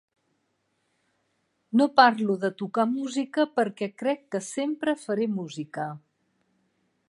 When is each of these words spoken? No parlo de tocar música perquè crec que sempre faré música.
No 1.81 1.87
parlo 1.99 2.37
de 2.45 2.51
tocar 2.63 2.87
música 2.95 3.47
perquè 3.61 3.91
crec 4.03 4.27
que 4.37 4.43
sempre 4.49 4.99
faré 5.05 5.31
música. 5.39 5.89